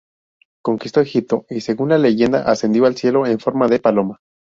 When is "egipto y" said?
1.01-1.61